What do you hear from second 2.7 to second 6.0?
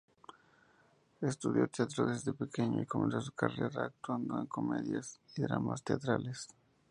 y comenzó su carrera actuando en comedias y dramas